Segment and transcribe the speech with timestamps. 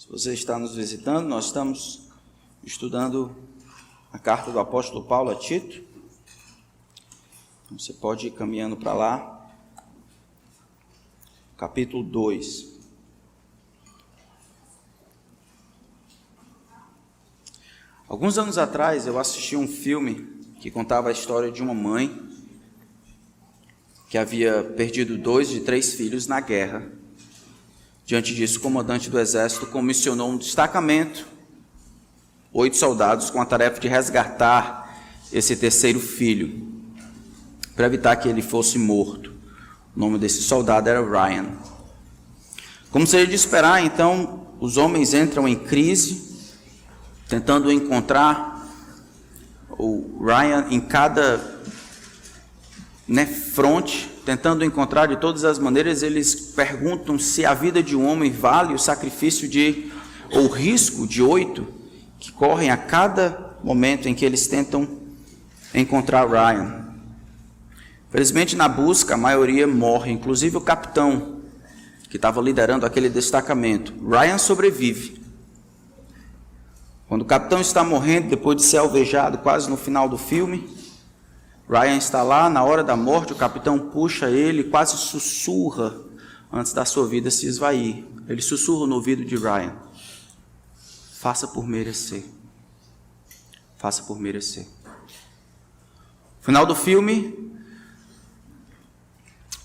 [0.00, 2.08] Se você está nos visitando, nós estamos
[2.64, 3.36] estudando
[4.10, 5.84] a carta do apóstolo Paulo a Tito.
[7.70, 9.50] Você pode ir caminhando para lá.
[11.54, 12.78] Capítulo 2.
[18.08, 22.10] Alguns anos atrás eu assisti um filme que contava a história de uma mãe
[24.08, 26.99] que havia perdido dois de três filhos na guerra.
[28.10, 31.28] Diante disso, o comandante do exército comissionou um destacamento,
[32.52, 35.00] oito soldados, com a tarefa de resgatar
[35.32, 36.60] esse terceiro filho,
[37.76, 39.32] para evitar que ele fosse morto.
[39.94, 41.50] O nome desse soldado era Ryan.
[42.90, 46.36] Como seria de esperar, então, os homens entram em crise,
[47.28, 48.68] tentando encontrar
[49.68, 51.62] o Ryan em cada
[53.06, 58.06] né, fronte, tentando encontrar de todas as maneiras, eles perguntam se a vida de um
[58.06, 59.90] homem vale o sacrifício de,
[60.30, 61.66] ou risco de oito
[62.18, 64.88] que correm a cada momento em que eles tentam
[65.74, 66.88] encontrar Ryan.
[68.10, 71.40] Felizmente, na busca, a maioria morre, inclusive o capitão,
[72.08, 73.94] que estava liderando aquele destacamento.
[74.04, 75.20] Ryan sobrevive.
[77.08, 80.68] Quando o capitão está morrendo, depois de ser alvejado, quase no final do filme,
[81.70, 85.96] Ryan está lá, na hora da morte, o capitão puxa ele, quase sussurra
[86.52, 88.04] antes da sua vida se esvair.
[88.26, 89.76] Ele sussurra no ouvido de Ryan:
[91.20, 92.24] Faça por merecer.
[93.78, 94.66] Faça por merecer.
[96.40, 97.52] Final do filme,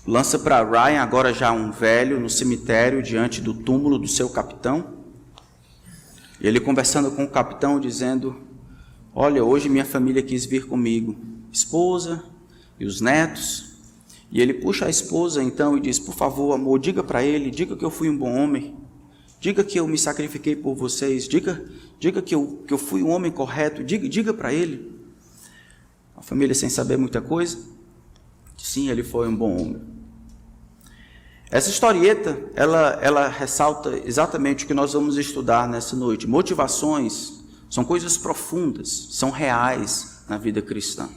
[0.06, 4.94] lança para Ryan, agora já um velho, no cemitério, diante do túmulo do seu capitão.
[6.40, 8.40] E ele conversando com o capitão, dizendo:
[9.12, 12.22] Olha, hoje minha família quis vir comigo esposa
[12.78, 13.76] e os netos.
[14.30, 17.76] E ele puxa a esposa então e diz: Por favor, amor, diga para ele, diga
[17.76, 18.76] que eu fui um bom homem,
[19.40, 21.64] diga que eu me sacrifiquei por vocês, diga,
[21.98, 24.94] diga que, eu, que eu fui um homem correto, diga, diga para ele.
[26.16, 27.58] A família, sem saber muita coisa,
[28.56, 29.80] sim, ele foi um bom homem.
[31.48, 36.26] Essa historieta, ela, ela ressalta exatamente o que nós vamos estudar nessa noite.
[36.26, 41.08] Motivações são coisas profundas, são reais na vida cristã.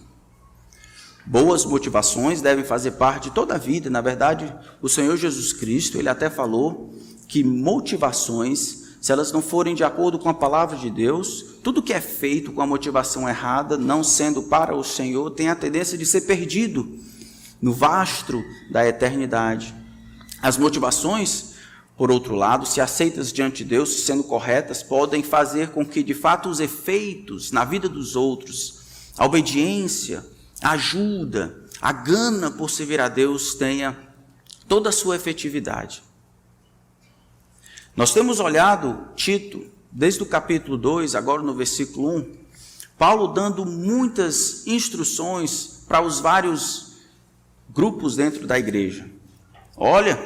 [1.25, 3.89] Boas motivações devem fazer parte de toda a vida.
[3.89, 6.93] Na verdade, o Senhor Jesus Cristo, ele até falou
[7.27, 11.93] que motivações, se elas não forem de acordo com a palavra de Deus, tudo que
[11.93, 16.05] é feito com a motivação errada, não sendo para o Senhor, tem a tendência de
[16.05, 16.97] ser perdido
[17.61, 19.75] no vastro da eternidade.
[20.41, 21.55] As motivações,
[21.97, 26.13] por outro lado, se aceitas diante de Deus, sendo corretas, podem fazer com que de
[26.13, 28.79] fato os efeitos na vida dos outros,
[29.17, 30.25] a obediência,
[30.61, 33.97] ajuda, a gana por servir a Deus tenha
[34.67, 36.03] toda a sua efetividade.
[37.95, 42.37] Nós temos olhado Tito, desde o capítulo 2, agora no versículo 1,
[42.97, 46.97] Paulo dando muitas instruções para os vários
[47.69, 49.09] grupos dentro da igreja.
[49.75, 50.19] Olha,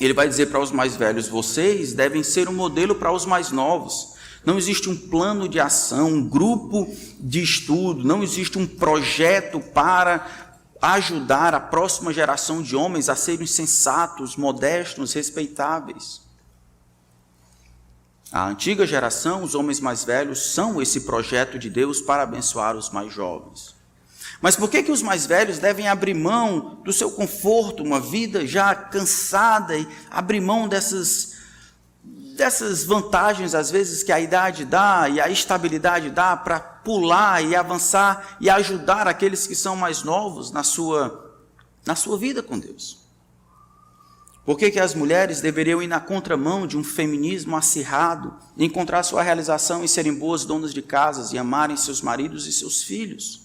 [0.00, 3.50] ele vai dizer para os mais velhos: vocês devem ser um modelo para os mais
[3.50, 4.14] novos.
[4.44, 10.26] Não existe um plano de ação, um grupo de estudo, não existe um projeto para
[10.80, 16.22] ajudar a próxima geração de homens a serem sensatos, modestos, respeitáveis.
[18.32, 22.88] A antiga geração, os homens mais velhos, são esse projeto de Deus para abençoar os
[22.88, 23.74] mais jovens.
[24.40, 28.46] Mas por que, que os mais velhos devem abrir mão do seu conforto, uma vida
[28.46, 31.29] já cansada, e abrir mão dessas
[32.40, 37.54] dessas vantagens, às vezes, que a idade dá e a estabilidade dá para pular e
[37.54, 41.36] avançar e ajudar aqueles que são mais novos na sua,
[41.84, 43.00] na sua vida com Deus.
[44.42, 49.22] Por que, que as mulheres deveriam ir na contramão de um feminismo acirrado encontrar sua
[49.22, 53.42] realização em serem boas donas de casas e amarem seus maridos e seus filhos?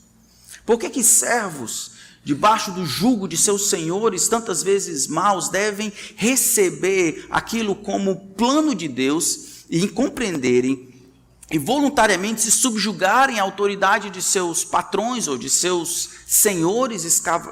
[0.66, 1.94] Por que, que servos
[2.25, 8.88] debaixo do jugo de seus senhores, tantas vezes maus, devem receber aquilo como plano de
[8.88, 10.89] Deus e compreenderem
[11.51, 17.04] e voluntariamente se subjugarem à autoridade de seus patrões ou de seus senhores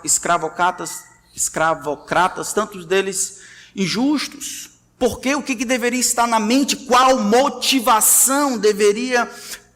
[0.04, 1.04] escravocratas,
[1.36, 3.42] escravocratas tantos deles
[3.76, 4.72] injustos.
[4.98, 6.76] Porque o que, que deveria estar na mente?
[6.76, 9.30] Qual motivação deveria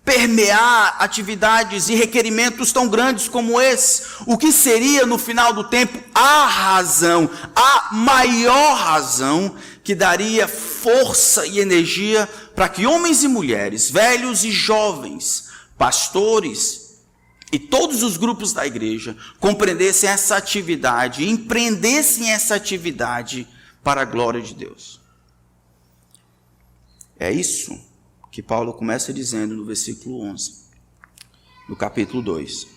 [0.07, 6.01] permear atividades e requerimentos tão grandes como esse, o que seria no final do tempo
[6.15, 12.25] a razão, a maior razão que daria força e energia
[12.55, 17.03] para que homens e mulheres, velhos e jovens, pastores
[17.51, 23.45] e todos os grupos da igreja compreendessem essa atividade, empreendessem essa atividade
[23.83, 25.01] para a glória de Deus.
[27.19, 27.86] É isso
[28.37, 30.65] que Paulo começa dizendo no versículo 11,
[31.67, 32.67] no capítulo 2.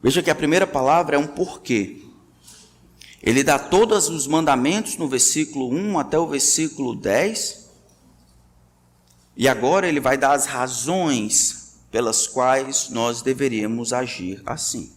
[0.00, 2.04] Veja que a primeira palavra é um porquê.
[3.20, 7.68] Ele dá todos os mandamentos no versículo 1 até o versículo 10.
[9.36, 14.92] E agora ele vai dar as razões pelas quais nós deveríamos agir assim.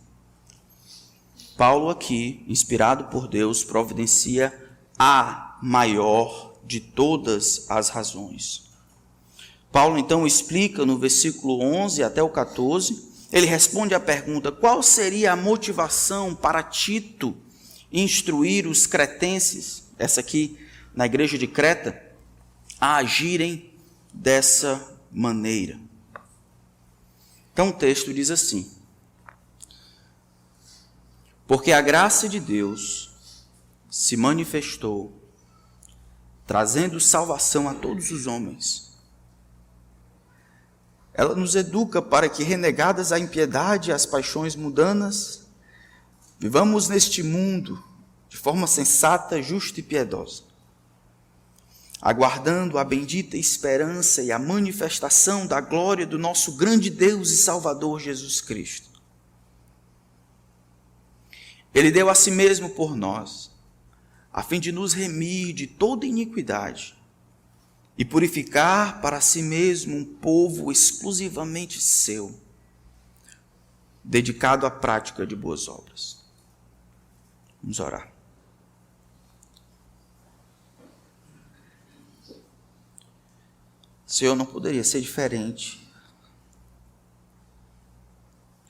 [1.58, 4.54] Paulo, aqui, inspirado por Deus, providencia
[5.00, 8.70] a maior de todas as razões.
[9.72, 15.34] Paulo então explica no versículo 11 até o 14, ele responde à pergunta: qual seria
[15.34, 17.36] a motivação para Tito
[17.92, 20.60] instruir os cretenses, essa aqui
[20.94, 22.00] na igreja de Creta,
[22.80, 23.74] a agirem
[24.14, 25.80] dessa maneira?
[27.52, 28.72] Então o texto diz assim:
[31.48, 33.10] Porque a graça de Deus
[33.90, 35.19] se manifestou,
[36.50, 38.90] trazendo salvação a todos os homens
[41.20, 45.48] ela nos educa para que, renegadas a impiedade e as paixões mundanas,
[46.40, 47.84] vivamos neste mundo
[48.30, 50.44] de forma sensata, justa e piedosa,
[52.02, 58.00] aguardando a bendita esperança e a manifestação da glória do nosso grande Deus e Salvador
[58.00, 58.90] Jesus Cristo.
[61.74, 63.49] Ele deu a si mesmo por nós,
[64.32, 66.96] a fim de nos remir de toda iniquidade
[67.98, 72.40] e purificar para si mesmo um povo exclusivamente seu,
[74.04, 76.24] dedicado à prática de boas obras.
[77.62, 78.10] Vamos orar.
[84.06, 85.88] Senhor, não poderia ser diferente.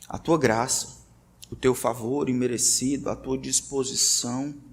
[0.07, 1.05] A tua graça,
[1.51, 4.69] o teu favor imerecido, a tua disposição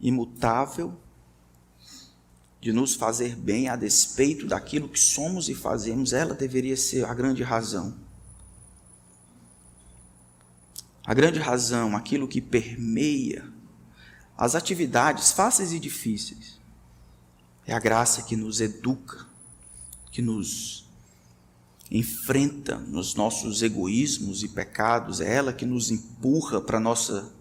[0.00, 0.98] imutável
[2.60, 7.14] de nos fazer bem a despeito daquilo que somos e fazemos, ela deveria ser a
[7.14, 7.96] grande razão.
[11.04, 13.50] A grande razão, aquilo que permeia
[14.36, 16.60] as atividades fáceis e difíceis,
[17.66, 19.26] é a graça que nos educa,
[20.10, 20.86] que nos
[21.90, 27.32] enfrenta nos nossos egoísmos e pecados, é ela que nos empurra para nossa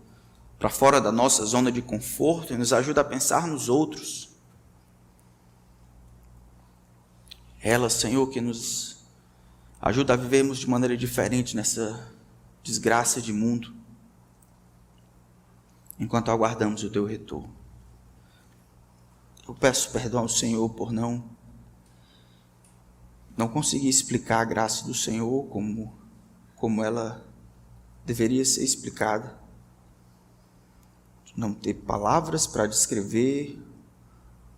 [0.59, 4.29] para fora da nossa zona de conforto e nos ajuda a pensar nos outros
[7.61, 9.03] Ela, Senhor, que nos
[9.81, 12.13] ajuda a vivermos de maneira diferente nessa
[12.63, 13.75] desgraça de mundo,
[15.99, 17.53] enquanto aguardamos o teu retorno.
[19.45, 21.37] Eu peço perdão ao Senhor por não
[23.35, 25.97] não conseguir explicar a graça do Senhor como
[26.55, 27.25] como ela
[28.05, 29.39] deveria ser explicada.
[31.35, 33.61] Não ter palavras para descrever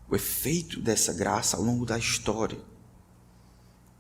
[0.10, 2.72] o efeito dessa graça ao longo da história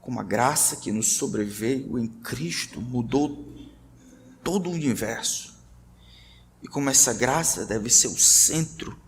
[0.01, 3.47] como a graça que nos sobreveio em Cristo mudou
[4.44, 5.62] todo o universo.
[6.62, 9.00] E como essa graça deve ser o centro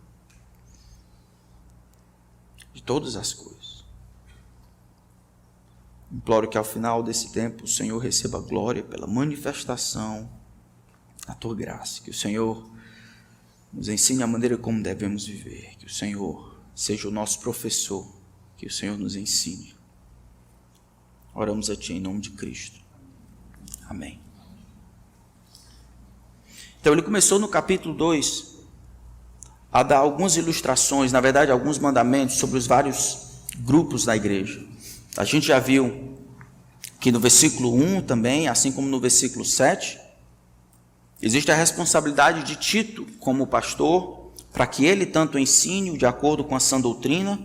[2.73, 3.83] de todas as coisas.
[6.11, 10.29] Imploro que ao final desse tempo o Senhor receba glória pela manifestação
[11.25, 12.69] da tua graça, que o Senhor
[13.73, 18.07] nos ensine a maneira como devemos viver, que o Senhor seja o nosso professor,
[18.55, 19.73] que o Senhor nos ensine.
[21.33, 22.79] Oramos a Ti em nome de Cristo.
[23.89, 24.19] Amém.
[26.79, 28.53] Então ele começou no capítulo 2
[29.71, 34.63] a dar algumas ilustrações, na verdade, alguns mandamentos sobre os vários grupos da igreja.
[35.17, 36.17] A gente já viu
[36.99, 39.99] que no versículo 1 também, assim como no versículo 7,
[41.23, 46.55] existe a responsabilidade de Tito como pastor, para que ele tanto ensine de acordo com
[46.55, 47.39] a sã doutrina,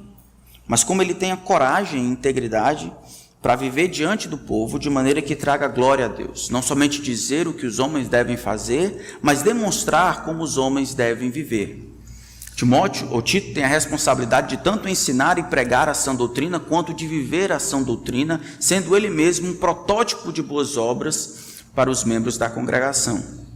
[0.67, 2.93] mas como ele tenha coragem e integridade
[3.41, 6.51] para viver diante do povo de maneira que traga glória a Deus.
[6.51, 11.31] Não somente dizer o que os homens devem fazer, mas demonstrar como os homens devem
[11.31, 11.95] viver.
[12.57, 16.93] Timóteo, ou Tito, tem a responsabilidade de tanto ensinar e pregar a sã doutrina, quanto
[16.93, 22.03] de viver a sã doutrina, sendo ele mesmo um protótipo de boas obras para os
[22.03, 23.48] membros da congregação.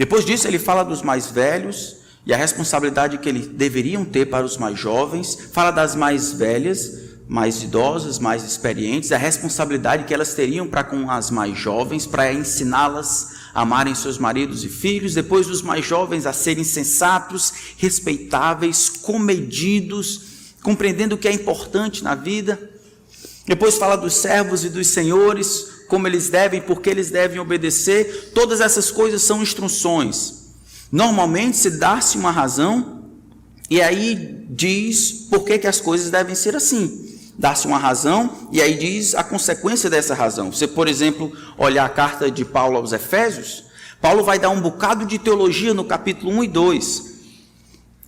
[0.00, 4.46] Depois disso, ele fala dos mais velhos e a responsabilidade que eles deveriam ter para
[4.46, 10.32] os mais jovens, fala das mais velhas mais idosas, mais experientes, a responsabilidade que elas
[10.32, 15.48] teriam para com as mais jovens, para ensiná-las a amarem seus maridos e filhos, depois
[15.50, 20.22] os mais jovens a serem sensatos, respeitáveis, comedidos,
[20.62, 22.58] compreendendo o que é importante na vida.
[23.46, 28.30] Depois fala dos servos e dos senhores, como eles devem, porque eles devem obedecer.
[28.32, 30.54] Todas essas coisas são instruções.
[30.90, 32.98] Normalmente se dá-se uma razão
[33.68, 37.08] E aí diz por que, que as coisas devem ser assim.
[37.38, 40.52] Dá-se uma razão, e aí diz a consequência dessa razão.
[40.52, 43.64] Você, por exemplo, olhar a carta de Paulo aos Efésios,
[44.00, 47.04] Paulo vai dar um bocado de teologia no capítulo 1 e 2,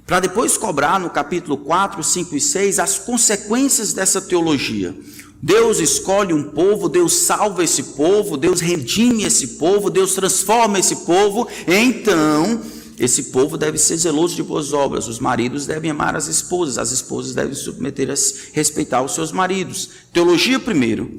[0.04, 4.94] para depois cobrar no capítulo 4, 5 e 6 as consequências dessa teologia.
[5.42, 11.04] Deus escolhe um povo, Deus salva esse povo, Deus redime esse povo, Deus transforma esse
[11.04, 12.60] povo, então
[12.96, 16.92] esse povo deve ser zeloso de boas obras, os maridos devem amar as esposas, as
[16.92, 18.14] esposas devem submeter a
[18.52, 19.90] respeitar os seus maridos.
[20.12, 21.10] Teologia primeiro,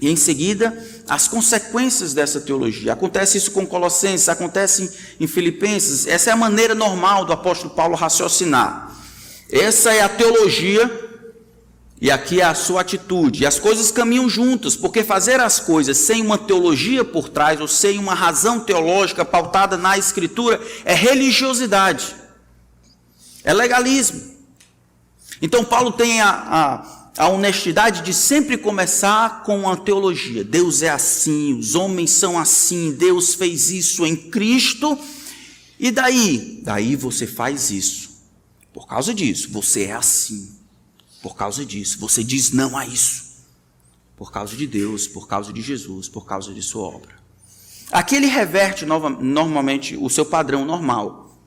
[0.00, 0.74] e em seguida
[1.06, 2.94] as consequências dessa teologia.
[2.94, 4.90] Acontece isso com Colossenses, acontece
[5.20, 6.06] em Filipenses.
[6.06, 8.96] Essa é a maneira normal do apóstolo Paulo raciocinar.
[9.52, 11.09] Essa é a teologia
[12.00, 13.42] e aqui é a sua atitude.
[13.42, 17.68] E as coisas caminham juntas, porque fazer as coisas sem uma teologia por trás, ou
[17.68, 22.16] sem uma razão teológica pautada na Escritura, é religiosidade,
[23.44, 24.30] é legalismo.
[25.42, 30.42] Então, Paulo tem a, a, a honestidade de sempre começar com uma teologia.
[30.42, 34.98] Deus é assim, os homens são assim, Deus fez isso em Cristo,
[35.78, 36.60] e daí?
[36.62, 38.10] Daí você faz isso.
[38.72, 40.59] Por causa disso, você é assim.
[41.22, 43.30] Por causa disso, você diz não a isso.
[44.16, 47.20] Por causa de Deus, por causa de Jesus, por causa de sua obra.
[47.90, 51.38] Aqui ele reverte nova, normalmente o seu padrão normal.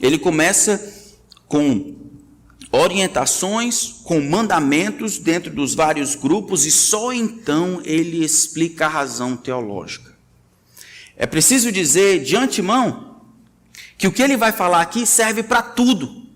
[0.00, 0.80] Ele começa
[1.48, 1.96] com
[2.72, 10.16] orientações, com mandamentos dentro dos vários grupos e só então ele explica a razão teológica.
[11.16, 13.20] É preciso dizer de antemão
[13.98, 16.29] que o que ele vai falar aqui serve para tudo.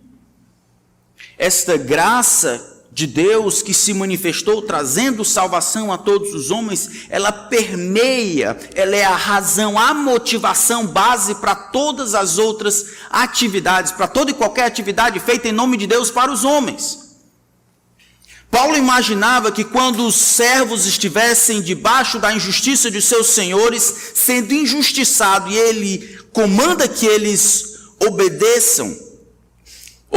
[1.38, 8.56] Esta graça de Deus que se manifestou trazendo salvação a todos os homens, ela permeia,
[8.72, 14.34] ela é a razão, a motivação base para todas as outras atividades, para toda e
[14.34, 17.04] qualquer atividade feita em nome de Deus para os homens.
[18.48, 25.50] Paulo imaginava que quando os servos estivessem debaixo da injustiça de seus senhores, sendo injustiçado,
[25.50, 28.96] e ele comanda que eles obedeçam,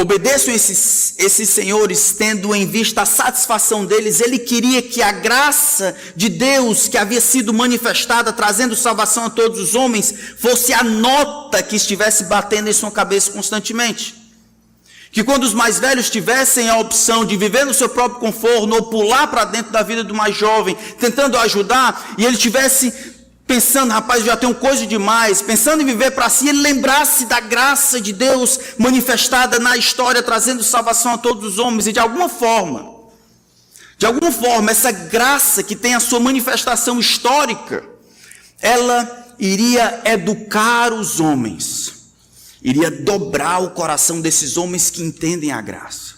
[0.00, 4.20] Obedeçam esses, esses senhores, tendo em vista a satisfação deles.
[4.20, 9.58] Ele queria que a graça de Deus, que havia sido manifestada, trazendo salvação a todos
[9.58, 14.14] os homens, fosse a nota que estivesse batendo em sua cabeça constantemente.
[15.10, 18.82] Que quando os mais velhos tivessem a opção de viver no seu próprio conforto, ou
[18.84, 22.92] pular para dentro da vida do mais jovem, tentando ajudar, e ele tivesse
[23.48, 27.98] pensando, rapaz, já tenho coisa demais, pensando em viver para si, ele lembrasse da graça
[27.98, 32.96] de Deus manifestada na história, trazendo salvação a todos os homens, e de alguma forma,
[33.96, 37.88] de alguma forma, essa graça que tem a sua manifestação histórica,
[38.60, 42.12] ela iria educar os homens,
[42.62, 46.16] iria dobrar o coração desses homens que entendem a graça.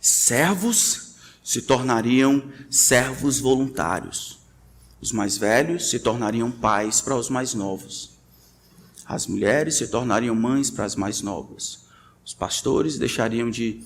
[0.00, 4.39] Servos se tornariam servos voluntários
[5.00, 8.10] os mais velhos se tornariam pais para os mais novos.
[9.06, 11.86] As mulheres se tornariam mães para as mais novas.
[12.24, 13.82] Os pastores deixariam de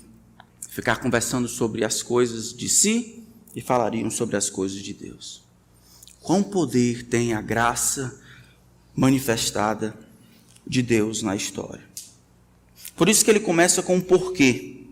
[0.69, 3.23] ficar conversando sobre as coisas de si
[3.55, 5.43] e falariam sobre as coisas de Deus.
[6.21, 8.21] Quão poder tem a graça
[8.95, 9.97] manifestada
[10.67, 11.85] de Deus na história?
[12.97, 14.87] Por isso que ele começa com um porquê.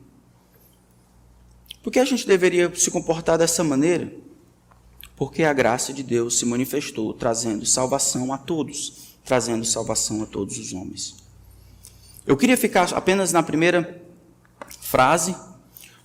[1.82, 4.12] Por que a gente deveria se comportar dessa maneira?
[5.16, 10.58] Porque a graça de Deus se manifestou, trazendo salvação a todos, trazendo salvação a todos
[10.58, 11.16] os homens.
[12.26, 14.00] Eu queria ficar apenas na primeira
[14.80, 15.34] frase.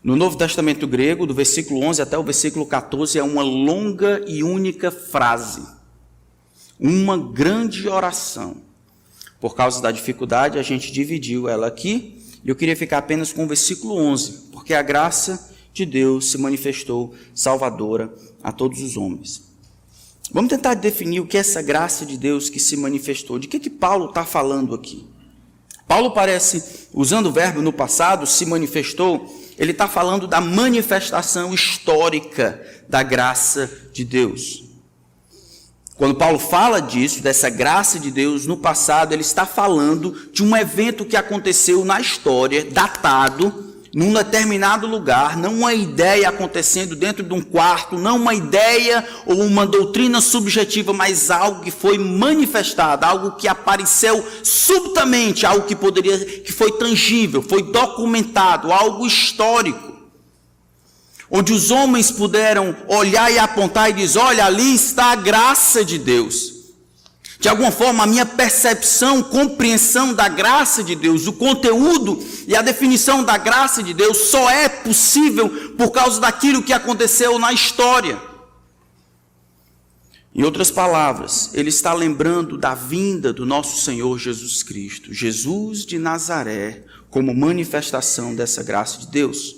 [0.03, 4.43] No Novo Testamento grego, do versículo 11 até o versículo 14, é uma longa e
[4.43, 5.65] única frase.
[6.79, 8.61] Uma grande oração.
[9.39, 12.23] Por causa da dificuldade, a gente dividiu ela aqui.
[12.43, 17.13] Eu queria ficar apenas com o versículo 11, porque a graça de Deus se manifestou
[17.34, 19.43] salvadora a todos os homens.
[20.31, 23.39] Vamos tentar definir o que é essa graça de Deus que se manifestou.
[23.39, 25.07] De que, que Paulo está falando aqui?
[25.88, 32.62] Paulo parece, usando o verbo no passado, se manifestou, ele está falando da manifestação histórica
[32.89, 34.65] da graça de Deus.
[35.96, 40.55] Quando Paulo fala disso, dessa graça de Deus no passado, ele está falando de um
[40.55, 47.33] evento que aconteceu na história, datado, num determinado lugar, não uma ideia acontecendo dentro de
[47.33, 53.31] um quarto, não uma ideia ou uma doutrina subjetiva, mas algo que foi manifestado, algo
[53.31, 59.97] que apareceu subitamente, algo que poderia, que foi tangível, foi documentado, algo histórico.
[61.27, 65.97] Onde os homens puderam olhar e apontar e dizer: olha, ali está a graça de
[65.97, 66.56] Deus.
[67.39, 72.63] De alguma forma, a minha percepção, compreensão da graça de Deus, o conteúdo e a
[72.63, 78.20] definição da graça de Deus só é possível por causa daquilo que aconteceu na história.
[80.34, 86.00] Em outras palavras, ele está lembrando da vinda do nosso Senhor Jesus Cristo, Jesus de
[86.00, 89.56] Nazaré, como manifestação dessa graça de Deus.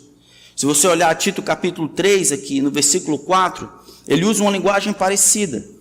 [0.56, 3.70] Se você olhar Tito capítulo 3 aqui, no versículo 4,
[4.08, 5.79] ele usa uma linguagem parecida.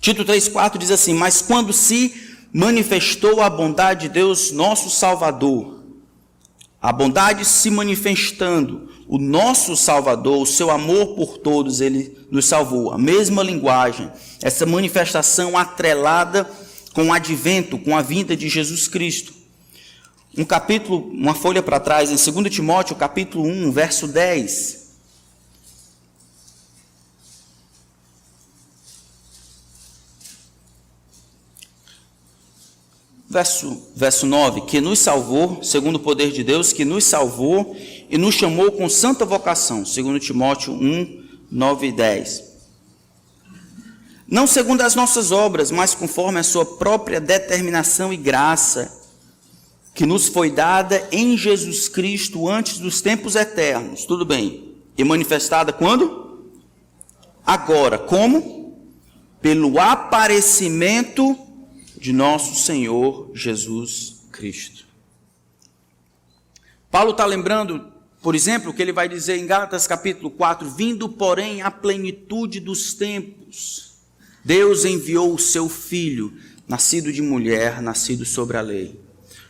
[0.00, 2.14] Tito 3,4 diz assim: Mas quando se
[2.52, 5.82] manifestou a bondade de Deus, nosso Salvador,
[6.80, 12.92] a bondade se manifestando, o nosso Salvador, o seu amor por todos, ele nos salvou.
[12.92, 14.10] A mesma linguagem,
[14.42, 16.48] essa manifestação atrelada
[16.92, 19.34] com o advento, com a vinda de Jesus Cristo.
[20.36, 24.85] Um capítulo, uma folha para trás, em 2 Timóteo, capítulo 1, verso 10.
[33.28, 37.76] Verso, verso 9, que nos salvou, segundo o poder de Deus, que nos salvou
[38.08, 42.44] e nos chamou com santa vocação, segundo Timóteo 1, 9 e 10.
[44.28, 48.96] Não segundo as nossas obras, mas conforme a sua própria determinação e graça,
[49.94, 54.04] que nos foi dada em Jesus Cristo antes dos tempos eternos.
[54.04, 54.74] Tudo bem.
[54.96, 56.50] E manifestada quando?
[57.44, 57.98] Agora.
[57.98, 58.76] Como?
[59.40, 61.45] Pelo aparecimento
[62.06, 64.86] de nosso Senhor Jesus Cristo.
[66.88, 67.84] Paulo está lembrando,
[68.22, 72.94] por exemplo, que ele vai dizer em Gálatas capítulo 4: Vindo, porém, à plenitude dos
[72.94, 73.94] tempos,
[74.44, 76.32] Deus enviou o seu filho,
[76.68, 79.00] nascido de mulher, nascido sobre a lei.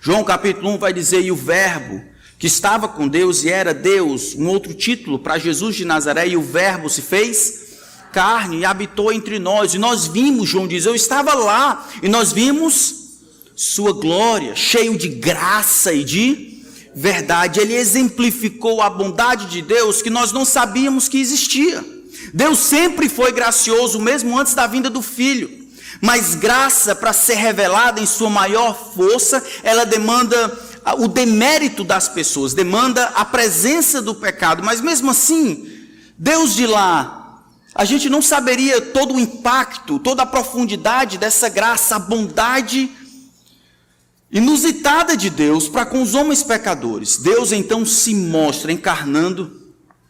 [0.01, 2.03] João capítulo 1 vai dizer: E o Verbo,
[2.39, 6.39] que estava com Deus e era Deus, um outro título para Jesus de Nazaré, e
[6.39, 7.66] o Verbo se fez
[8.13, 9.75] carne e habitou entre nós.
[9.75, 13.07] E nós vimos, João diz, eu estava lá, e nós vimos
[13.55, 16.63] sua glória, cheio de graça e de
[16.95, 17.61] verdade.
[17.61, 21.85] Ele exemplificou a bondade de Deus que nós não sabíamos que existia.
[22.33, 25.67] Deus sempre foi gracioso, mesmo antes da vinda do Filho.
[26.01, 30.59] Mas graça, para ser revelada em sua maior força, ela demanda
[30.99, 34.63] o demérito das pessoas, demanda a presença do pecado.
[34.63, 35.67] Mas mesmo assim,
[36.19, 37.26] Deus de lá
[37.79, 42.91] a gente não saberia todo o impacto, toda a profundidade dessa graça, a bondade
[44.33, 47.19] inusitada de Deus para com os homens pecadores.
[47.19, 49.56] Deus então se mostra encarnando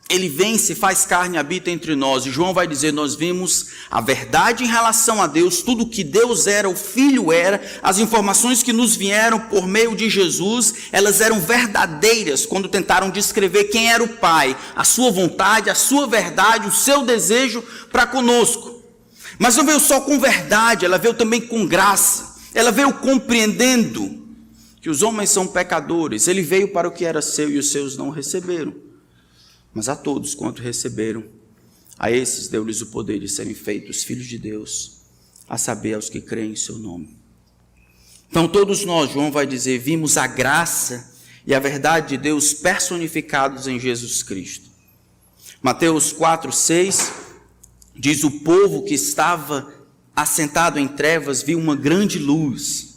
[0.08, 2.24] ele vem, se faz carne, habita entre nós.
[2.24, 6.46] E João vai dizer: Nós vimos a verdade em relação a Deus, tudo que Deus
[6.46, 11.40] era, o Filho era, as informações que nos vieram por meio de Jesus, elas eram
[11.40, 16.72] verdadeiras quando tentaram descrever quem era o Pai, a sua vontade, a sua verdade, o
[16.72, 18.80] seu desejo para conosco.
[19.40, 24.24] Mas não veio só com verdade, ela veio também com graça, ela veio compreendendo
[24.80, 26.28] que os homens são pecadores.
[26.28, 28.85] Ele veio para o que era seu e os seus não receberam.
[29.76, 31.22] Mas a todos quanto receberam,
[31.98, 35.02] a esses deu-lhes o poder de serem feitos filhos de Deus,
[35.46, 37.14] a saber, aos que creem em seu nome.
[38.30, 41.14] Então, todos nós, João vai dizer, vimos a graça
[41.46, 44.70] e a verdade de Deus personificados em Jesus Cristo.
[45.60, 47.12] Mateus 4, 6
[47.94, 49.74] diz: O povo que estava
[50.16, 52.95] assentado em trevas viu uma grande luz.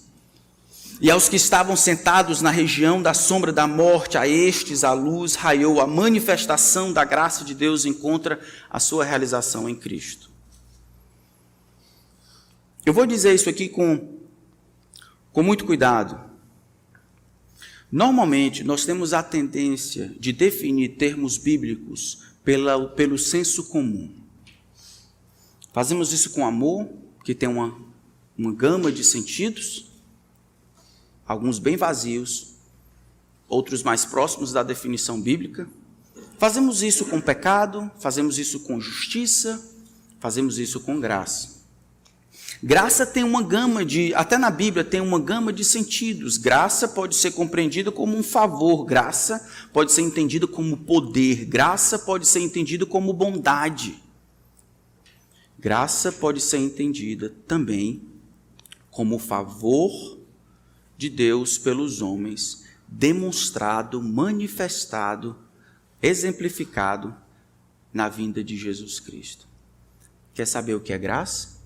[1.02, 5.36] E aos que estavam sentados na região da sombra da morte, a estes a luz
[5.36, 8.38] raiou, a manifestação da graça de Deus encontra
[8.70, 10.30] a sua realização em Cristo.
[12.86, 14.20] Eu vou dizer isso aqui com,
[15.32, 16.20] com muito cuidado.
[17.90, 24.14] Normalmente, nós temos a tendência de definir termos bíblicos pela, pelo senso comum.
[25.72, 26.90] Fazemos isso com amor,
[27.24, 27.80] que tem uma,
[28.38, 29.89] uma gama de sentidos
[31.30, 32.56] alguns bem vazios,
[33.48, 35.70] outros mais próximos da definição bíblica.
[36.40, 39.64] Fazemos isso com pecado, fazemos isso com justiça,
[40.20, 41.60] fazemos isso com graça.
[42.64, 46.36] Graça tem uma gama de, até na Bíblia tem uma gama de sentidos.
[46.36, 52.28] Graça pode ser compreendida como um favor, graça pode ser entendida como poder, graça pode
[52.28, 54.02] ser entendida como bondade.
[55.60, 58.02] Graça pode ser entendida também
[58.90, 60.19] como favor
[61.00, 65.34] de Deus pelos homens, demonstrado, manifestado,
[66.02, 67.16] exemplificado
[67.94, 69.48] na vinda de Jesus Cristo.
[70.34, 71.58] Quer saber o que é graça?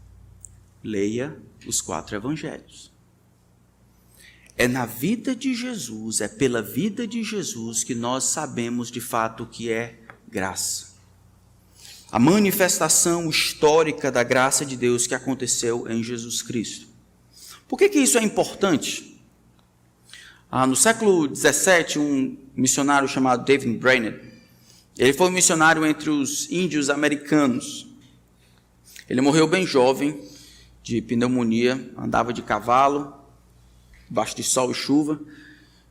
[0.84, 2.94] Leia os quatro evangelhos.
[4.56, 9.46] É na vida de Jesus, é pela vida de Jesus que nós sabemos de fato
[9.46, 10.94] o que é graça.
[12.12, 16.86] a manifestação histórica da graça de Deus que aconteceu em Jesus Cristo.
[17.68, 19.13] Por que, que isso é importante?
[20.56, 24.22] Ah, no século XVII, um missionário chamado David Brainerd,
[25.00, 27.88] ele foi um missionário entre os índios americanos.
[29.10, 30.24] Ele morreu bem jovem,
[30.84, 33.16] de pneumonia, andava de cavalo,
[34.08, 35.20] debaixo de sol e chuva.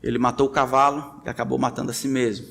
[0.01, 2.47] Ele matou o cavalo e acabou matando a si mesmo.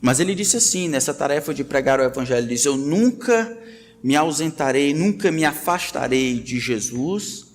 [0.00, 3.58] Mas ele disse assim, nessa tarefa de pregar o evangelho, ele disse: "Eu nunca
[4.04, 7.47] me ausentarei, nunca me afastarei de Jesus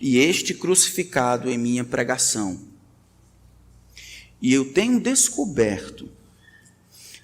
[0.00, 2.60] e este crucificado em minha pregação.
[4.40, 6.08] E eu tenho descoberto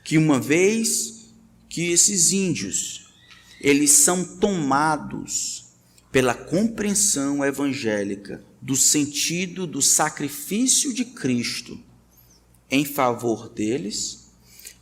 [0.03, 1.31] que uma vez
[1.69, 3.09] que esses índios
[3.61, 5.67] eles são tomados
[6.11, 11.79] pela compreensão evangélica do sentido do sacrifício de Cristo
[12.71, 14.31] em favor deles,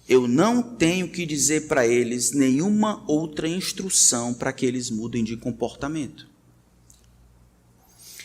[0.08, 5.36] eu não tenho que dizer para eles nenhuma outra instrução para que eles mudem de
[5.36, 6.28] comportamento.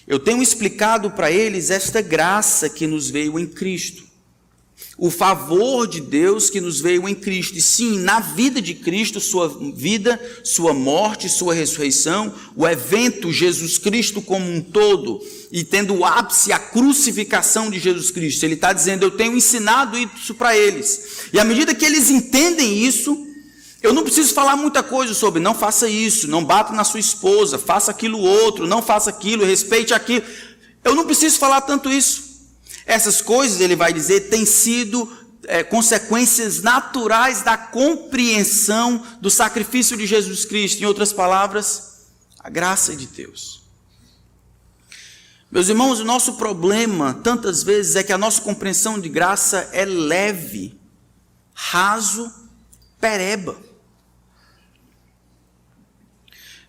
[0.08, 4.04] Eu tenho explicado para eles esta graça que nos veio em Cristo.
[4.98, 7.58] O favor de Deus que nos veio em Cristo.
[7.58, 13.78] E sim, na vida de Cristo, sua vida, sua morte, sua ressurreição, o evento Jesus
[13.78, 15.20] Cristo como um todo,
[15.52, 18.44] e tendo o ápice a crucificação de Jesus Cristo.
[18.44, 21.28] Ele está dizendo: Eu tenho ensinado isso para eles.
[21.34, 23.33] E à medida que eles entendem isso,
[23.84, 27.60] eu não preciso falar muita coisa sobre não faça isso, não bata na sua esposa,
[27.60, 30.26] faça aquilo outro, não faça aquilo, respeite aquilo.
[30.86, 32.48] Eu não preciso falar tanto isso.
[32.86, 35.12] Essas coisas, ele vai dizer, têm sido
[35.46, 40.82] é, consequências naturais da compreensão do sacrifício de Jesus Cristo.
[40.82, 42.08] Em outras palavras,
[42.39, 43.63] a graça de Deus.
[45.52, 49.84] Meus irmãos, o nosso problema, tantas vezes, é que a nossa compreensão de graça é
[49.84, 50.80] leve,
[51.54, 52.32] raso,
[52.98, 53.73] pereba.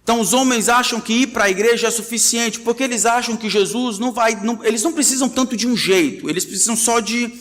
[0.04, 3.48] Então os homens acham que ir para a igreja é suficiente, porque eles acham que
[3.48, 7.32] Jesus não vai, não, eles não precisam tanto de um jeito, eles precisam só de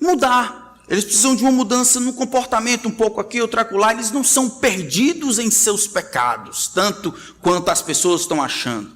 [0.00, 0.64] mudar.
[0.88, 3.92] Eles precisam de uma mudança no comportamento, um pouco aqui, outro acolá.
[3.92, 8.95] Eles não são perdidos em seus pecados, tanto quanto as pessoas estão achando.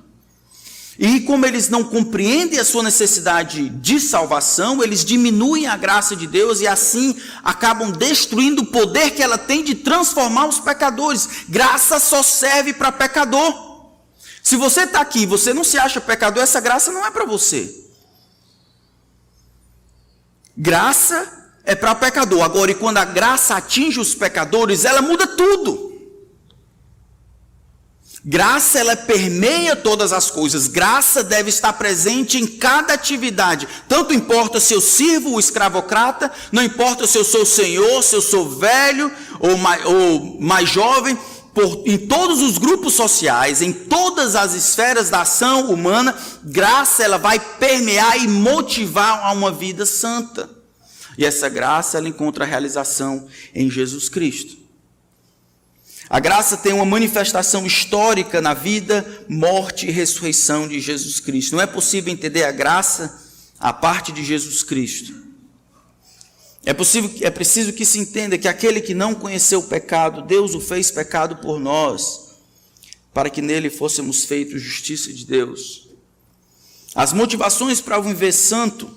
[0.98, 6.26] E como eles não compreendem a sua necessidade de salvação, eles diminuem a graça de
[6.26, 11.46] Deus e assim acabam destruindo o poder que ela tem de transformar os pecadores.
[11.48, 13.70] Graça só serve para pecador.
[14.42, 17.24] Se você está aqui e você não se acha pecador, essa graça não é para
[17.24, 17.84] você.
[20.56, 22.42] Graça é para pecador.
[22.42, 25.89] Agora, e quando a graça atinge os pecadores, ela muda tudo.
[28.22, 30.66] Graça, ela permeia todas as coisas.
[30.66, 33.66] Graça deve estar presente em cada atividade.
[33.88, 38.20] Tanto importa se eu sirvo o escravocrata, não importa se eu sou senhor, se eu
[38.20, 41.18] sou velho ou mais, ou mais jovem,
[41.54, 47.16] por, em todos os grupos sociais, em todas as esferas da ação humana, graça ela
[47.16, 50.48] vai permear e motivar a uma vida santa.
[51.16, 54.59] E essa graça ela encontra realização em Jesus Cristo.
[56.10, 61.54] A graça tem uma manifestação histórica na vida, morte e ressurreição de Jesus Cristo.
[61.54, 63.16] Não é possível entender a graça
[63.60, 65.14] a parte de Jesus Cristo.
[66.66, 70.52] É, possível, é preciso que se entenda que aquele que não conheceu o pecado, Deus
[70.52, 72.32] o fez pecado por nós,
[73.14, 75.90] para que nele fôssemos feitos justiça de Deus.
[76.92, 78.90] As motivações para viver santo,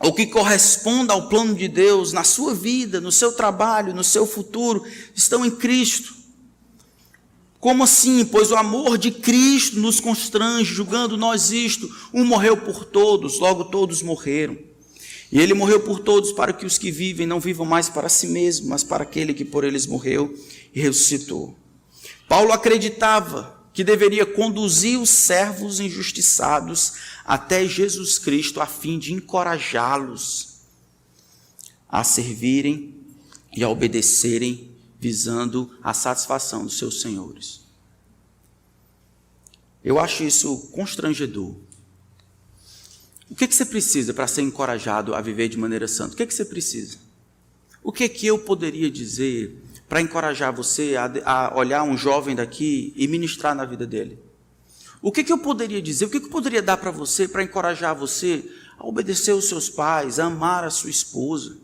[0.00, 4.26] ou que corresponda ao plano de Deus na sua vida, no seu trabalho, no seu
[4.26, 4.82] futuro,
[5.14, 6.17] estão em Cristo.
[7.60, 8.24] Como assim?
[8.24, 11.92] Pois o amor de Cristo nos constrange, julgando nós isto.
[12.14, 14.56] Um morreu por todos, logo todos morreram.
[15.30, 18.28] E ele morreu por todos para que os que vivem não vivam mais para si
[18.28, 20.34] mesmos, mas para aquele que por eles morreu
[20.74, 21.56] e ressuscitou.
[22.28, 26.94] Paulo acreditava que deveria conduzir os servos injustiçados
[27.24, 30.58] até Jesus Cristo, a fim de encorajá-los
[31.88, 32.94] a servirem
[33.56, 34.67] e a obedecerem
[34.98, 37.60] visando a satisfação dos seus senhores.
[39.84, 41.54] Eu acho isso constrangedor.
[43.30, 46.14] O que, que você precisa para ser encorajado a viver de maneira santa?
[46.14, 46.98] O que, que você precisa?
[47.82, 52.92] O que, que eu poderia dizer para encorajar você a, a, olhar um jovem daqui
[52.96, 54.18] e ministrar na vida dele?
[55.00, 56.06] O que, que eu poderia dizer?
[56.06, 58.44] O que, que eu poderia dar para você para encorajar você
[58.76, 61.56] a obedecer os seus pais, a amar a sua esposa?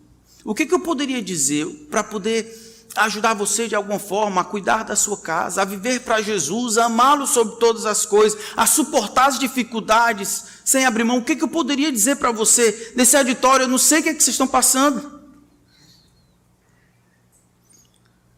[0.45, 4.85] O que, que eu poderia dizer para poder ajudar você de alguma forma a cuidar
[4.85, 9.29] da sua casa, a viver para Jesus, a amá-lo sobre todas as coisas, a suportar
[9.29, 11.19] as dificuldades sem abrir mão.
[11.19, 13.65] O que, que eu poderia dizer para você nesse auditório?
[13.65, 15.23] Eu não sei o que, é que vocês estão passando.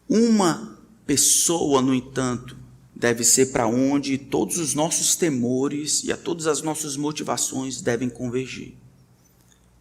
[0.09, 2.57] Uma pessoa, no entanto,
[2.95, 8.09] deve ser para onde todos os nossos temores e a todas as nossas motivações devem
[8.09, 8.73] convergir.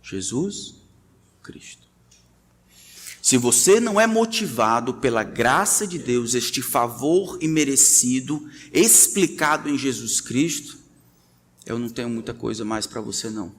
[0.02, 0.74] Jesus
[1.42, 1.85] Cristo.
[3.26, 10.20] Se você não é motivado pela graça de Deus, este favor imerecido, explicado em Jesus
[10.20, 10.78] Cristo,
[11.66, 13.52] eu não tenho muita coisa mais para você não.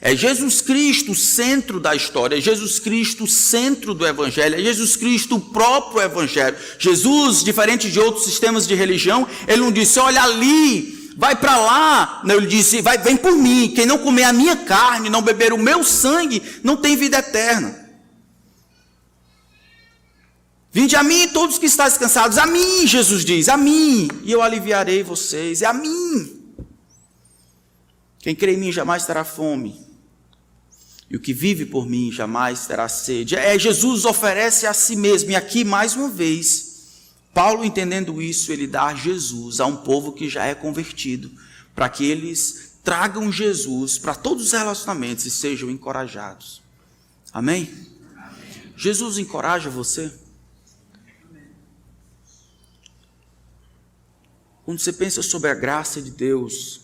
[0.00, 4.62] É Jesus Cristo o centro da história, é Jesus Cristo o centro do Evangelho, é
[4.62, 6.56] Jesus Cristo o próprio Evangelho.
[6.78, 12.22] Jesus, diferente de outros sistemas de religião, ele não disse, olha ali, vai para lá.
[12.26, 13.70] Ele disse, vai, vem por mim.
[13.76, 17.89] Quem não comer a minha carne, não beber o meu sangue, não tem vida eterna.
[20.72, 24.40] Vinde a mim todos que estáis cansados, a mim, Jesus diz, a mim, e eu
[24.40, 26.40] aliviarei vocês, é a mim.
[28.20, 29.84] Quem crê em mim jamais terá fome,
[31.10, 33.34] e o que vive por mim jamais terá sede.
[33.34, 38.68] É, Jesus oferece a si mesmo, e aqui mais uma vez, Paulo entendendo isso, ele
[38.68, 41.32] dá Jesus a um povo que já é convertido,
[41.74, 46.62] para que eles tragam Jesus para todos os relacionamentos e sejam encorajados.
[47.32, 47.68] Amém?
[48.16, 48.72] Amém.
[48.76, 50.12] Jesus encoraja você?
[54.70, 56.82] Quando você pensa sobre a graça de Deus,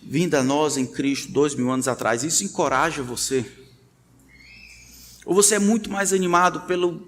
[0.00, 3.44] vinda a nós em Cristo dois mil anos atrás, isso encoraja você?
[5.26, 7.06] Ou você é muito mais animado pelo,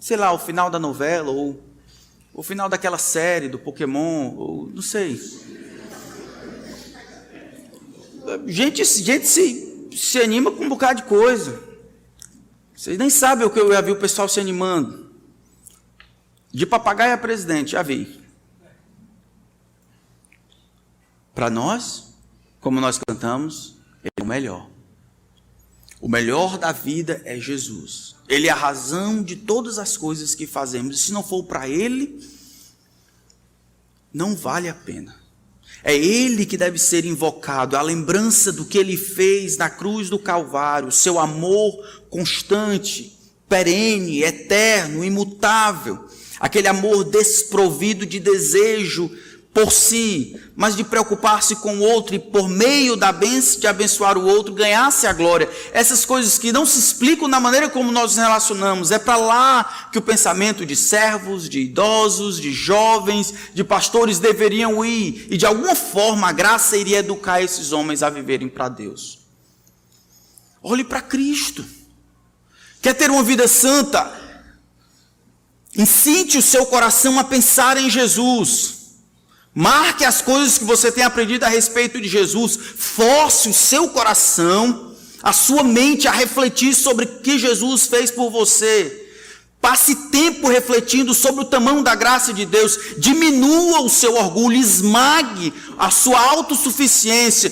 [0.00, 1.62] sei lá, o final da novela, ou
[2.32, 5.20] o final daquela série do Pokémon, ou não sei.
[8.46, 11.62] Gente, gente se, se anima com um bocado de coisa.
[12.74, 15.03] Vocês nem sabem o que eu já vi o pessoal se animando.
[16.54, 18.20] De papagaio a presidente, já vi.
[21.34, 22.14] Para nós,
[22.60, 24.70] como nós cantamos, ele é o melhor.
[26.00, 28.14] O melhor da vida é Jesus.
[28.28, 30.94] Ele é a razão de todas as coisas que fazemos.
[30.94, 32.24] E se não for para Ele,
[34.12, 35.16] não vale a pena.
[35.82, 40.20] É Ele que deve ser invocado, a lembrança do que Ele fez na cruz do
[40.20, 46.03] Calvário, seu amor constante, perene, eterno, imutável
[46.38, 49.10] aquele amor desprovido de desejo
[49.54, 54.18] por si, mas de preocupar-se com o outro e por meio da benção de abençoar
[54.18, 55.48] o outro ganhasse a glória.
[55.72, 59.88] Essas coisas que não se explicam na maneira como nós nos relacionamos, é para lá
[59.92, 65.46] que o pensamento de servos, de idosos, de jovens, de pastores deveriam ir, e de
[65.46, 69.20] alguma forma a graça iria educar esses homens a viverem para Deus.
[70.60, 71.64] Olhe para Cristo.
[72.82, 74.23] Quer ter uma vida santa?
[75.76, 78.74] Incite o seu coração a pensar em Jesus.
[79.54, 82.56] Marque as coisas que você tem aprendido a respeito de Jesus.
[82.56, 88.30] Force o seu coração, a sua mente a refletir sobre o que Jesus fez por
[88.30, 89.03] você.
[89.64, 92.78] Passe tempo refletindo sobre o tamanho da graça de Deus.
[92.98, 97.50] Diminua o seu orgulho, esmague a sua autossuficiência.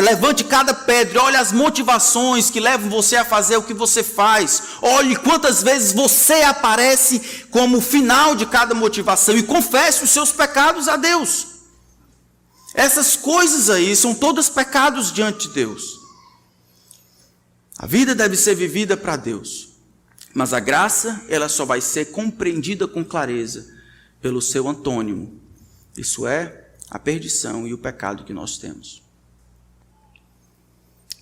[0.00, 4.62] Levante cada pedra, olhe as motivações que levam você a fazer o que você faz.
[4.80, 10.86] Olhe quantas vezes você aparece como final de cada motivação e confesse os seus pecados
[10.86, 11.48] a Deus.
[12.74, 15.98] Essas coisas aí são todas pecados diante de Deus.
[17.76, 19.71] A vida deve ser vivida para Deus.
[20.34, 23.70] Mas a graça, ela só vai ser compreendida com clareza
[24.20, 25.40] pelo seu antônimo.
[25.96, 29.02] Isso é a perdição e o pecado que nós temos.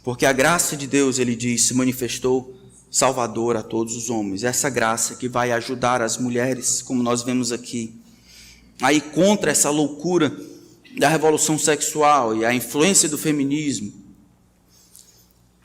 [0.02, 2.56] Porque a graça de Deus, ele diz, se manifestou
[2.90, 4.44] salvador a todos os homens.
[4.44, 8.00] Essa graça que vai ajudar as mulheres, como nós vemos aqui,
[8.80, 10.34] aí contra essa loucura
[10.98, 13.92] da revolução sexual e a influência do feminismo.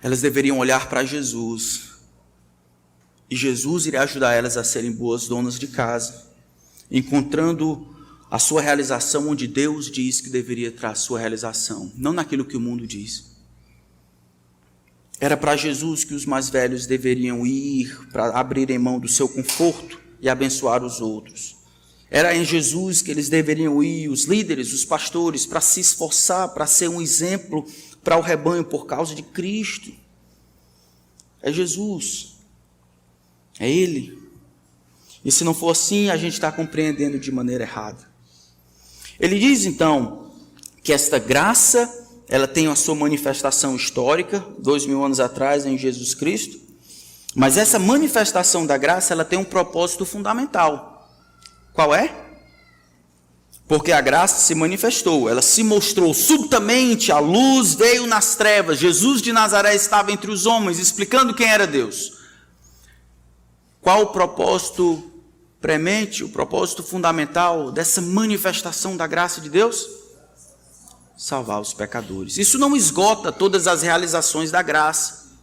[0.01, 1.94] Elas deveriam olhar para Jesus
[3.29, 6.31] e Jesus iria ajudar elas a serem boas donas de casa,
[6.91, 7.88] encontrando
[8.29, 12.61] a sua realização onde Deus diz que deveria a sua realização, não naquilo que o
[12.61, 13.35] mundo diz.
[15.19, 19.99] Era para Jesus que os mais velhos deveriam ir para abrirem mão do seu conforto
[20.19, 21.55] e abençoar os outros.
[22.09, 26.67] Era em Jesus que eles deveriam ir, os líderes, os pastores, para se esforçar, para
[26.67, 27.65] ser um exemplo
[28.03, 29.91] para o rebanho por causa de Cristo.
[31.41, 32.34] É Jesus.
[33.59, 34.17] É Ele.
[35.23, 38.07] E se não for assim, a gente está compreendendo de maneira errada.
[39.19, 40.31] Ele diz então
[40.83, 46.13] que esta graça ela tem a sua manifestação histórica, dois mil anos atrás, em Jesus
[46.13, 46.59] Cristo.
[47.35, 51.09] Mas essa manifestação da graça ela tem um propósito fundamental.
[51.73, 52.23] Qual é?
[53.67, 58.77] Porque a graça se manifestou, ela se mostrou subitamente, a luz veio nas trevas.
[58.77, 62.14] Jesus de Nazaré estava entre os homens, explicando quem era Deus.
[63.85, 65.11] Qual o propósito
[65.61, 69.87] premente, o propósito fundamental dessa manifestação da graça de Deus?
[71.15, 72.39] Salvar os pecadores.
[72.39, 75.37] Isso não esgota todas as realizações da graça,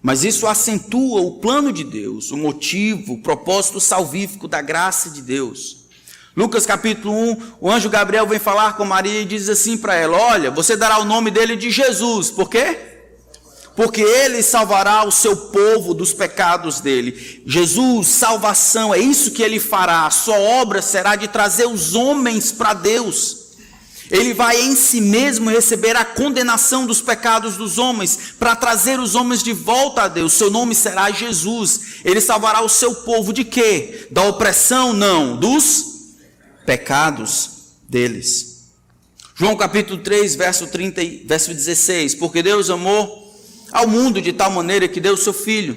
[0.00, 5.20] mas isso acentua o plano de Deus, o motivo, o propósito salvífico da graça de
[5.20, 5.88] Deus.
[6.34, 10.16] Lucas capítulo 1, o anjo Gabriel vem falar com Maria e diz assim para ela:
[10.16, 12.95] Olha, você dará o nome dele de Jesus, por quê?
[13.76, 17.42] Porque ele salvará o seu povo dos pecados dele.
[17.46, 20.06] Jesus, salvação, é isso que ele fará.
[20.06, 23.44] A sua obra será de trazer os homens para Deus.
[24.10, 29.14] Ele vai em si mesmo receber a condenação dos pecados dos homens, para trazer os
[29.14, 30.32] homens de volta a Deus.
[30.32, 31.96] Seu nome será Jesus.
[32.02, 34.06] Ele salvará o seu povo de quê?
[34.10, 34.94] Da opressão?
[34.94, 36.14] Não, dos
[36.64, 37.50] pecados
[37.88, 38.70] deles.
[39.34, 42.14] João capítulo 3, verso 30, verso 16.
[42.14, 43.25] Porque Deus amou
[43.76, 45.76] ao mundo de tal maneira que deu seu Filho,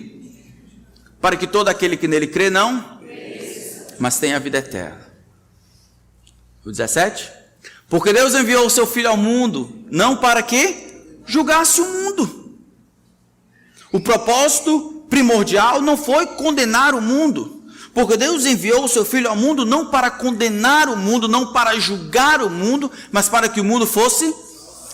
[1.19, 3.01] para que todo aquele que nele crê não,
[3.99, 5.05] mas tenha a vida eterna.
[6.65, 7.29] O 17?
[7.89, 12.57] Porque Deus enviou o seu Filho ao mundo, não para que julgasse o mundo.
[13.91, 19.35] O propósito primordial não foi condenar o mundo, porque Deus enviou o seu Filho ao
[19.35, 23.65] mundo não para condenar o mundo, não para julgar o mundo, mas para que o
[23.65, 24.33] mundo fosse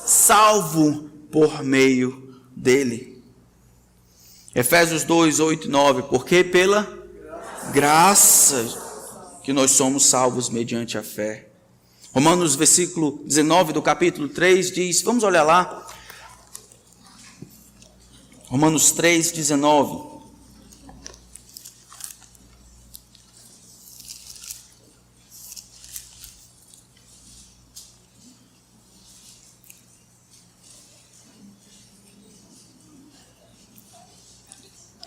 [0.07, 2.24] salvo por meio
[2.55, 3.21] dele.
[4.53, 6.03] Efésios 2, 8 e 9.
[6.03, 6.87] Porque pela
[7.73, 8.65] graça
[9.43, 11.49] que nós somos salvos mediante a fé.
[12.13, 15.85] Romanos, versículo 19 do capítulo 3 diz: Vamos olhar lá.
[18.47, 20.14] Romanos 3, 19.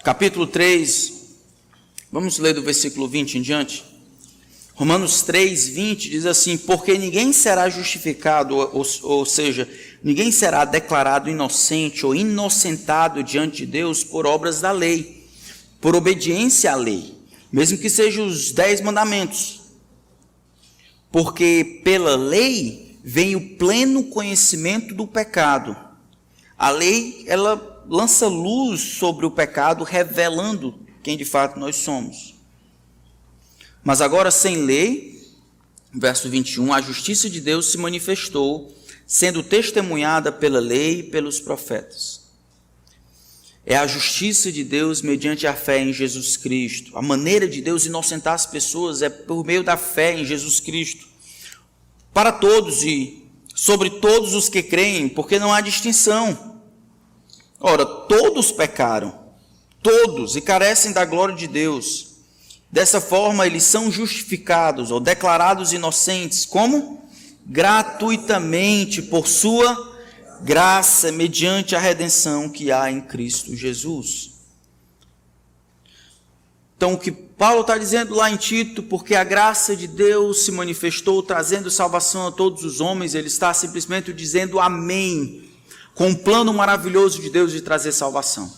[0.09, 1.13] Capítulo 3,
[2.11, 3.85] vamos ler do versículo 20 em diante.
[4.73, 9.69] Romanos 3, 20 diz assim: Porque ninguém será justificado, ou, ou seja,
[10.03, 15.29] ninguém será declarado inocente ou inocentado diante de Deus por obras da lei,
[15.79, 17.15] por obediência à lei,
[17.53, 19.61] mesmo que sejam os dez mandamentos.
[21.13, 25.77] Porque pela lei vem o pleno conhecimento do pecado.
[26.57, 32.35] A lei, ela lança luz sobre o pecado, revelando quem de fato nós somos.
[33.83, 35.19] Mas agora, sem lei,
[35.93, 38.75] verso 21, a justiça de Deus se manifestou,
[39.07, 42.29] sendo testemunhada pela lei e pelos profetas.
[43.65, 46.97] É a justiça de Deus mediante a fé em Jesus Cristo.
[46.97, 51.07] A maneira de Deus inocentar as pessoas é por meio da fé em Jesus Cristo.
[52.13, 53.25] Para todos e
[53.55, 56.58] sobre todos os que creem, porque não há distinção.
[57.61, 59.13] Ora, todos pecaram,
[59.83, 62.19] todos, e carecem da glória de Deus.
[62.71, 67.03] Dessa forma, eles são justificados ou declarados inocentes, como?
[67.45, 69.97] Gratuitamente, por sua
[70.43, 74.35] graça, mediante a redenção que há em Cristo Jesus.
[76.77, 80.53] Então, o que Paulo está dizendo lá em Tito, porque a graça de Deus se
[80.53, 85.48] manifestou trazendo salvação a todos os homens, ele está simplesmente dizendo amém
[85.99, 88.49] com um plano maravilhoso de Deus de trazer salvação.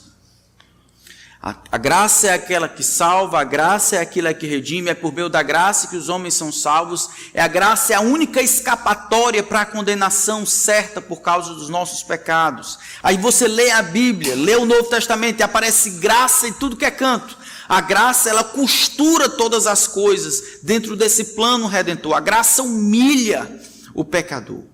[1.43, 5.11] A, a, graça é aquela que salva, a graça é aquela que redime, é por
[5.11, 9.43] meio da graça que os homens são salvos, é a graça é a única escapatória
[9.43, 12.79] para a condenação certa por causa dos nossos pecados.
[13.03, 16.85] Aí você lê a Bíblia, lê o Novo Testamento e aparece graça em tudo que
[16.85, 17.39] é canto.
[17.67, 22.13] A graça, ela costura todas as coisas dentro desse plano redentor.
[22.13, 23.51] A graça humilha
[23.95, 24.70] o pecador.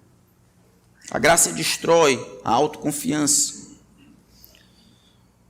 [1.11, 3.77] A graça destrói a autoconfiança.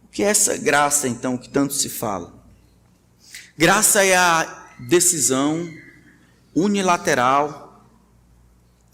[0.05, 2.35] O que é essa graça, então, que tanto se fala?
[3.57, 5.67] Graça é a decisão
[6.55, 7.87] unilateral,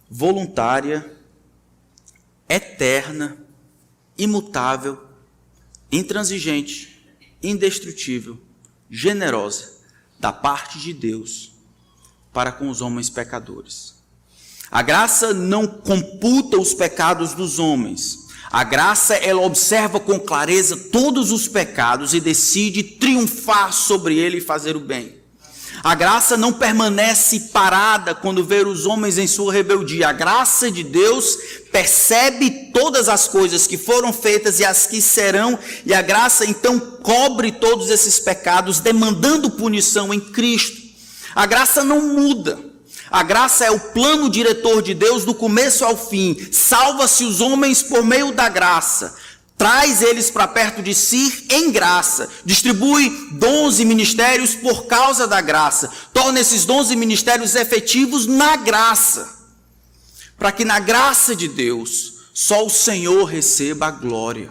[0.08, 1.16] voluntária,
[2.48, 3.36] eterna,
[4.16, 5.02] imutável,
[5.90, 7.04] intransigente,
[7.42, 8.38] indestrutível,
[8.90, 9.80] generosa
[10.20, 11.52] da parte de Deus
[12.32, 13.91] para com os homens pecadores.
[14.72, 18.20] A graça não computa os pecados dos homens.
[18.50, 24.40] A graça, ela observa com clareza todos os pecados e decide triunfar sobre ele e
[24.40, 25.20] fazer o bem.
[25.84, 30.08] A graça não permanece parada quando vê os homens em sua rebeldia.
[30.08, 31.36] A graça de Deus
[31.70, 36.80] percebe todas as coisas que foram feitas e as que serão, e a graça então
[37.02, 40.80] cobre todos esses pecados, demandando punição em Cristo.
[41.34, 42.71] A graça não muda.
[43.12, 46.34] A graça é o plano diretor de Deus do começo ao fim.
[46.50, 49.14] Salva-se os homens por meio da graça.
[49.54, 55.40] traz eles para perto de si em graça, distribui dons e ministérios por causa da
[55.40, 59.46] graça, torna esses dons e ministérios efetivos na graça,
[60.36, 64.50] para que na graça de Deus só o Senhor receba a glória.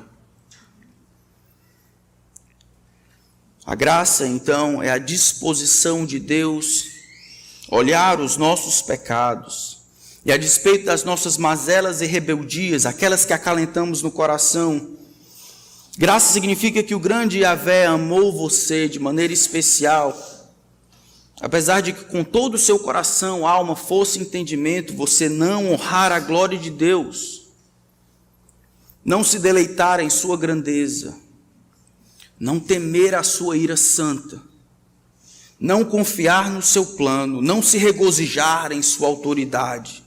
[3.65, 6.90] A graça, então, é a disposição de Deus
[7.71, 9.79] olhar os nossos pecados
[10.23, 14.99] e a despeito das nossas mazelas e rebeldias, aquelas que acalentamos no coração,
[15.97, 20.17] Graça significa que o grande Yahvé amou você de maneira especial.
[21.41, 26.11] Apesar de que com todo o seu coração, alma, força e entendimento, você não honrar
[26.11, 27.47] a glória de Deus,
[29.03, 31.17] não se deleitar em sua grandeza,
[32.39, 34.41] não temer a sua ira santa,
[35.61, 40.03] não confiar no seu plano, não se regozijar em sua autoridade,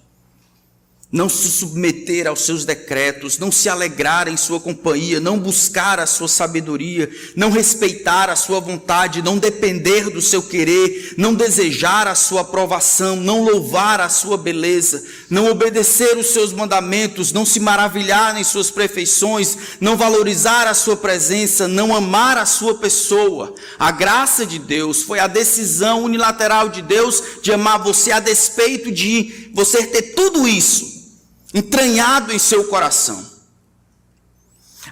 [1.14, 6.06] não se submeter aos seus decretos, não se alegrar em sua companhia, não buscar a
[6.08, 12.16] sua sabedoria, não respeitar a sua vontade, não depender do seu querer, não desejar a
[12.16, 18.36] sua aprovação, não louvar a sua beleza, não obedecer os seus mandamentos, não se maravilhar
[18.36, 23.54] em suas perfeições, não valorizar a sua presença, não amar a sua pessoa.
[23.78, 28.90] A graça de Deus foi a decisão unilateral de Deus de amar você a despeito
[28.90, 31.03] de você ter tudo isso
[31.54, 33.24] entranhado em seu coração.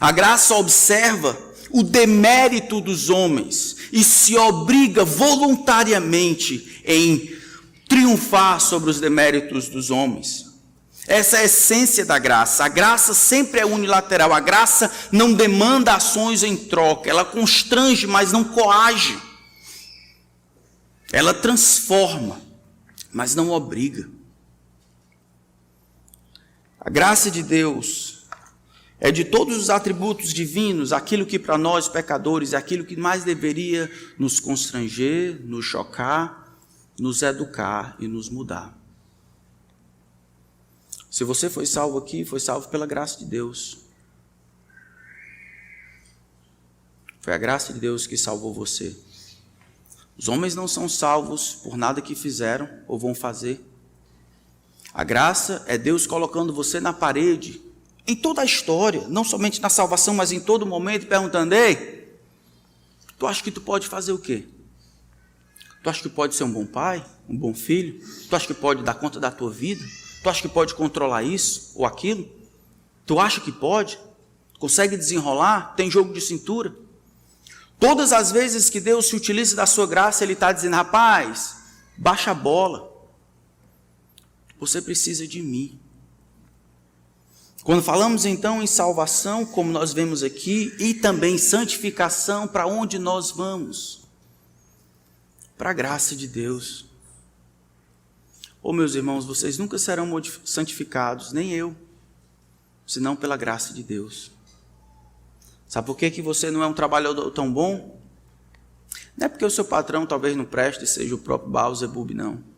[0.00, 1.36] A graça observa
[1.70, 7.36] o demérito dos homens e se obriga voluntariamente em
[7.88, 10.52] triunfar sobre os deméritos dos homens.
[11.06, 12.64] Essa é a essência da graça.
[12.64, 14.32] A graça sempre é unilateral.
[14.32, 17.10] A graça não demanda ações em troca.
[17.10, 19.18] Ela constrange, mas não coage.
[21.10, 22.40] Ela transforma,
[23.12, 24.08] mas não obriga.
[26.84, 28.26] A graça de Deus
[28.98, 33.22] é de todos os atributos divinos, aquilo que para nós pecadores é aquilo que mais
[33.22, 36.58] deveria nos constranger, nos chocar,
[36.98, 38.76] nos educar e nos mudar.
[41.08, 43.78] Se você foi salvo aqui, foi salvo pela graça de Deus.
[47.20, 48.96] Foi a graça de Deus que salvou você.
[50.18, 53.71] Os homens não são salvos por nada que fizeram ou vão fazer.
[54.94, 57.62] A graça é Deus colocando você na parede,
[58.06, 62.18] em toda a história, não somente na salvação, mas em todo momento, perguntando: Ei,
[63.18, 64.44] tu acha que tu pode fazer o quê?
[65.82, 68.00] Tu acha que pode ser um bom pai, um bom filho?
[68.28, 69.84] Tu acha que pode dar conta da tua vida?
[70.22, 72.28] Tu acha que pode controlar isso ou aquilo?
[73.06, 73.98] Tu acha que pode?
[74.58, 75.74] Consegue desenrolar?
[75.74, 76.74] Tem jogo de cintura?
[77.80, 81.56] Todas as vezes que Deus se utiliza da sua graça, Ele está dizendo: rapaz,
[81.96, 82.91] baixa a bola.
[84.62, 85.76] Você precisa de mim.
[87.64, 93.32] Quando falamos então em salvação, como nós vemos aqui, e também santificação, para onde nós
[93.32, 94.02] vamos?
[95.58, 96.84] Para a graça de Deus.
[98.62, 100.08] Oh, meus irmãos, vocês nunca serão
[100.44, 101.74] santificados, nem eu,
[102.86, 104.30] senão pela graça de Deus.
[105.68, 108.00] Sabe por que, que você não é um trabalhador tão bom?
[109.16, 112.51] Não é porque o seu patrão talvez não preste, seja o próprio Baal-Zebub, não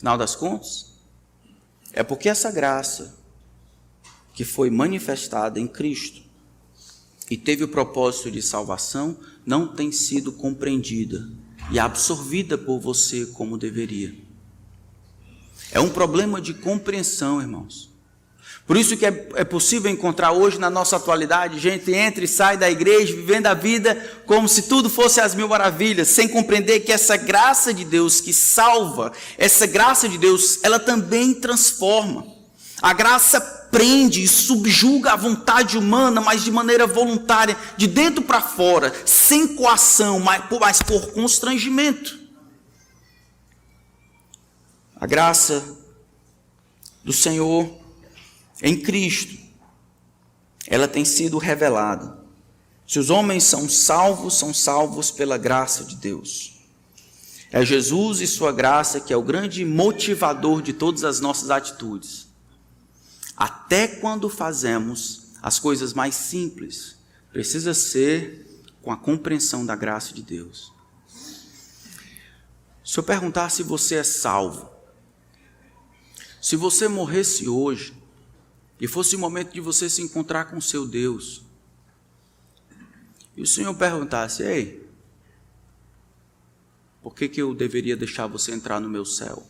[0.00, 0.94] final das contas,
[1.92, 3.14] é porque essa graça
[4.32, 6.22] que foi manifestada em Cristo
[7.30, 11.28] e teve o propósito de salvação não tem sido compreendida
[11.70, 14.14] e absorvida por você como deveria.
[15.70, 17.89] É um problema de compreensão, irmãos.
[18.70, 22.56] Por isso que é, é, possível encontrar hoje na nossa atualidade gente entra e sai
[22.56, 26.92] da igreja vivendo a vida como se tudo fosse as mil maravilhas, sem compreender que
[26.92, 32.24] essa graça de Deus que salva, essa graça de Deus, ela também transforma.
[32.80, 33.40] A graça
[33.72, 39.56] prende e subjuga a vontade humana, mas de maneira voluntária, de dentro para fora, sem
[39.56, 42.20] coação, mas por, mas por constrangimento.
[44.94, 45.60] A graça
[47.02, 47.79] do Senhor
[48.62, 49.38] em Cristo,
[50.66, 52.18] ela tem sido revelada.
[52.86, 56.60] Se os homens são salvos, são salvos pela graça de Deus.
[57.52, 62.28] É Jesus e Sua graça que é o grande motivador de todas as nossas atitudes.
[63.36, 66.96] Até quando fazemos as coisas mais simples,
[67.32, 68.46] precisa ser
[68.82, 70.72] com a compreensão da graça de Deus.
[72.84, 74.70] Se eu perguntar se você é salvo,
[76.40, 77.99] se você morresse hoje,
[78.80, 81.42] e fosse o momento de você se encontrar com seu Deus,
[83.36, 84.88] e o Senhor perguntasse: Ei,
[87.02, 89.46] por que, que eu deveria deixar você entrar no meu céu?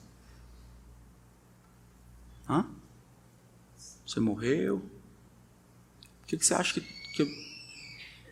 [2.49, 2.67] Hã?
[4.07, 4.83] Você morreu?
[6.31, 7.29] que, que você acha que, que eu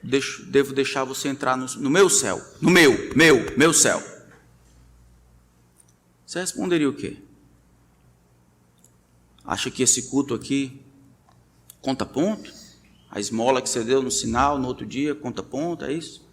[0.04, 2.40] deixo, devo deixar você entrar no, no meu céu?
[2.60, 4.00] No meu, meu, meu céu.
[6.24, 7.16] Você responderia o quê?
[9.44, 10.80] Acha que esse culto aqui
[11.80, 12.52] conta ponto?
[13.10, 16.26] A esmola que você deu no sinal no outro dia conta ponto, é isso?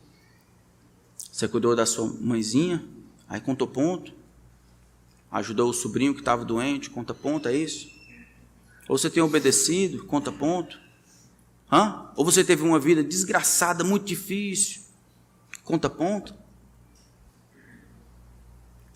[1.31, 2.83] Você cuidou da sua mãezinha,
[3.27, 4.13] aí contou ponto?
[5.31, 7.89] Ajudou o sobrinho que estava doente, conta ponto, é isso?
[8.87, 10.79] Ou você tem obedecido, conta ponto?
[11.71, 12.09] Hã?
[12.15, 14.81] Ou você teve uma vida desgraçada, muito difícil,
[15.63, 16.33] conta ponto?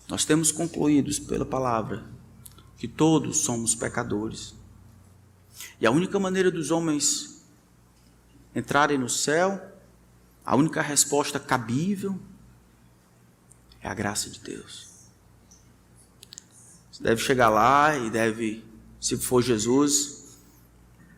[0.08, 2.04] Nós temos concluídos pela palavra
[2.76, 4.54] que todos somos pecadores.
[5.80, 7.44] E a única maneira dos homens
[8.54, 9.60] entrarem no céu,
[10.44, 12.18] a única resposta cabível
[13.80, 14.88] é a graça de Deus.
[16.90, 18.64] Você deve chegar lá e deve,
[19.00, 20.38] se for Jesus,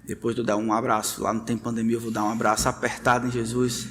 [0.04, 2.68] depois de eu dar um abraço, lá não tem pandemia, eu vou dar um abraço
[2.68, 3.88] apertado em Jesus.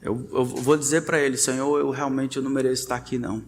[0.00, 3.42] Eu, eu vou dizer para ele, Senhor, eu realmente eu não mereço estar aqui não.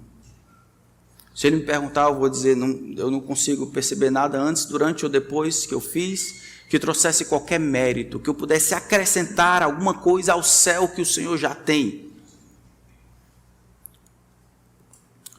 [1.39, 5.05] Se ele me perguntar, eu vou dizer, não, eu não consigo perceber nada antes, durante
[5.05, 10.33] ou depois que eu fiz, que trouxesse qualquer mérito, que eu pudesse acrescentar alguma coisa
[10.33, 12.11] ao céu que o Senhor já tem.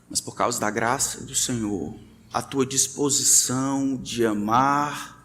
[0.10, 1.94] Mas por causa da graça do Senhor,
[2.32, 5.22] a tua disposição de amar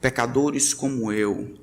[0.00, 1.58] pecadores como eu,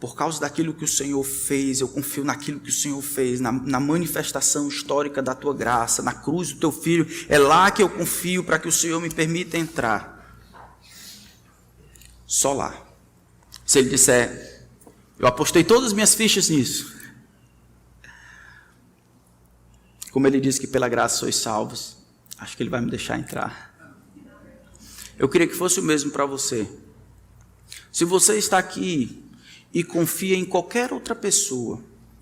[0.00, 3.50] por causa daquilo que o Senhor fez, eu confio naquilo que o Senhor fez, na,
[3.52, 7.06] na, manifestação histórica da tua graça, na cruz do teu filho.
[7.28, 10.14] É lá que eu confio para que o Senhor me permita entrar.
[12.26, 12.76] Só lá.
[13.64, 14.68] Se ele disser,
[15.18, 16.94] eu apostei todas as minhas fichas nisso.
[20.10, 21.96] Como ele diz que pela graça sois salvos,
[22.38, 23.74] acho que ele vai me deixar entrar.
[25.18, 26.68] Eu queria que fosse o mesmo para você.
[27.90, 29.23] Se você está aqui
[29.74, 31.80] e confia em qualquer outra pessoa,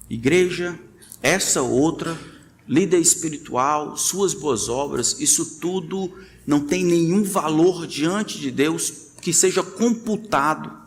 [0.09, 0.79] igreja,
[1.23, 2.19] essa outra,
[2.67, 6.11] líder espiritual, suas boas obras, isso tudo
[6.47, 10.81] não tem nenhum valor diante de Deus que seja computado.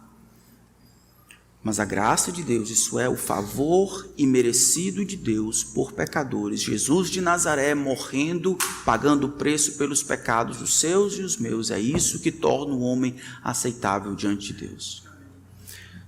[1.63, 6.61] Mas a graça de Deus, isso é o favor imerecido de Deus por pecadores.
[6.61, 11.79] Jesus de Nazaré morrendo, pagando o preço pelos pecados dos seus e os meus, é
[11.79, 15.04] isso que torna o homem aceitável diante de Deus.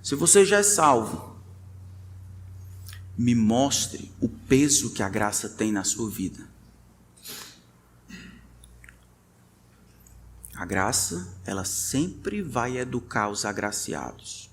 [0.02, 1.36] Se você já é salvo,
[3.16, 6.48] me mostre o peso que a graça tem na sua vida.
[10.54, 14.50] A graça, ela sempre vai educar os agraciados.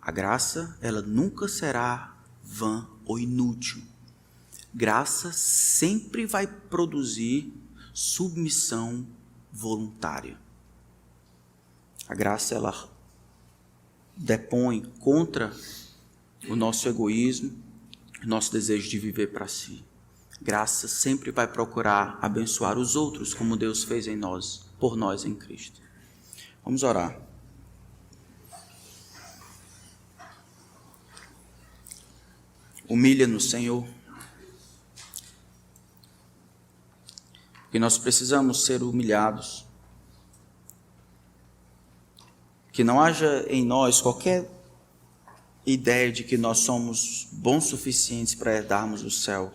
[0.00, 3.82] A graça, ela nunca será vã ou inútil.
[4.72, 7.52] Graça sempre vai produzir
[7.92, 9.06] submissão
[9.52, 10.38] voluntária.
[12.08, 12.72] A graça, ela
[14.16, 15.52] depõe contra
[16.48, 17.52] o nosso egoísmo,
[18.24, 19.84] o nosso desejo de viver para si.
[20.40, 25.34] Graça sempre vai procurar abençoar os outros como Deus fez em nós, por nós em
[25.34, 25.80] Cristo.
[26.64, 27.20] Vamos orar.
[32.88, 33.86] Humilha-nos, Senhor.
[37.62, 39.65] Porque nós precisamos ser humilhados
[42.76, 44.46] que não haja em nós qualquer
[45.64, 49.50] ideia de que nós somos bons suficientes para herdarmos o céu.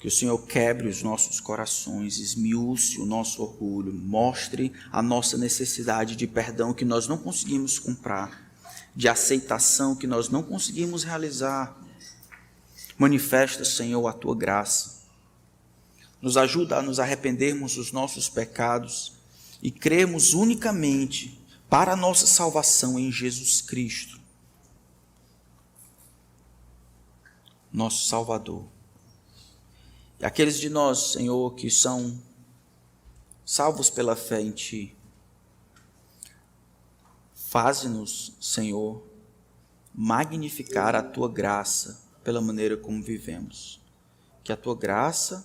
[0.00, 6.16] Que o Senhor quebre os nossos corações, esmiúce o nosso orgulho, mostre a nossa necessidade
[6.16, 8.50] de perdão que nós não conseguimos comprar,
[8.96, 11.78] de aceitação que nós não conseguimos realizar.
[12.96, 15.02] Manifesta, Senhor, a tua graça.
[16.22, 19.15] Nos ajuda a nos arrependermos dos nossos pecados
[19.66, 24.20] e cremos unicamente para a nossa salvação em Jesus Cristo,
[27.72, 28.64] nosso Salvador.
[30.20, 32.22] E aqueles de nós, Senhor, que são
[33.44, 34.96] salvos pela fé em Ti,
[37.34, 39.04] faze-nos, Senhor,
[39.92, 43.80] magnificar a Tua graça pela maneira como vivemos.
[44.44, 45.44] Que a Tua graça,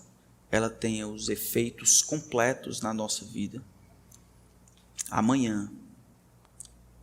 [0.52, 3.66] ela tenha os efeitos completos na nossa vida
[5.12, 5.70] amanhã,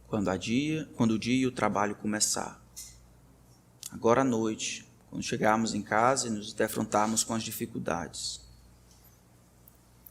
[0.09, 2.61] quando, a dia, quando o dia e o trabalho começar.
[3.93, 8.41] Agora à noite, quando chegarmos em casa e nos defrontarmos com as dificuldades.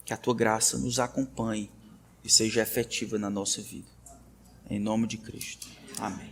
[0.06, 1.70] Que a tua graça nos acompanhe
[2.24, 3.90] e seja efetiva na nossa vida.
[4.70, 5.68] Em nome de Cristo.
[6.00, 6.26] Amém.